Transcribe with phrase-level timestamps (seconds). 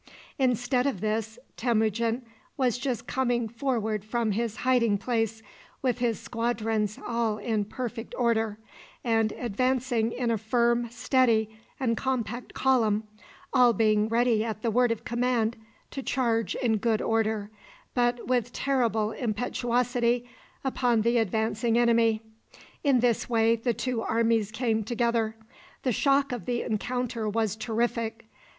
[0.39, 2.25] Instead of this, Temujin
[2.57, 5.43] was just coming forward from his hiding place,
[5.83, 8.57] with his squadrons all in perfect order,
[9.03, 13.03] and advancing in a firm, steady, and compact column,
[13.53, 15.55] all being ready at the word of command
[15.91, 17.51] to charge in good order,
[17.93, 20.27] but with terrible impetuosity,
[20.63, 22.23] upon the advancing enemy.
[22.83, 25.35] In this way the two armies came together.
[25.83, 28.25] The shock of the encounter was terrific.